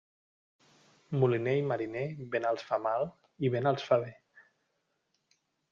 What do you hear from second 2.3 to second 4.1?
vent els fa mal i vent els fa